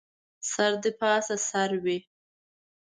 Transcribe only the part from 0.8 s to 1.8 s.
دې پاسه سر